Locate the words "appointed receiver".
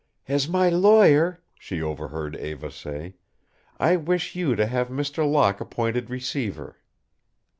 5.61-6.77